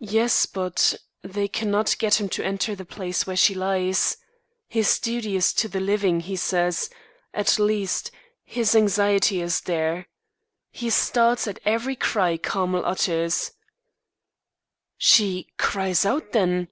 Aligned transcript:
"Yes, 0.00 0.44
but 0.46 0.96
they 1.22 1.46
cannot 1.46 1.94
get 2.00 2.18
him 2.20 2.28
to 2.30 2.44
enter 2.44 2.74
the 2.74 2.84
place 2.84 3.28
where 3.28 3.36
she 3.36 3.54
lies. 3.54 4.16
His 4.66 4.98
duty 4.98 5.36
is 5.36 5.52
to 5.52 5.68
the 5.68 5.78
living, 5.78 6.18
he 6.18 6.34
says; 6.34 6.90
at 7.32 7.60
least, 7.60 8.10
his 8.42 8.74
anxiety 8.74 9.40
is 9.40 9.60
there. 9.60 10.08
He 10.72 10.90
starts 10.90 11.46
at 11.46 11.60
every 11.64 11.94
cry 11.94 12.38
Carmel 12.38 12.84
utters." 12.84 13.52
"She 14.98 15.46
cries 15.58 16.04
out 16.04 16.32
then?" 16.32 16.66